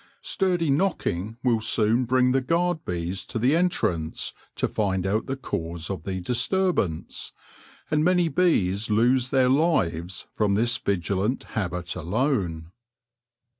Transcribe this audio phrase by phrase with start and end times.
[0.23, 5.35] Sturdy knocking will soon bimg the guard bees to the entrance to find out the
[5.37, 7.31] cause of the disturbance,
[7.91, 12.71] and many bees lose their lives from this vigilant habit alone.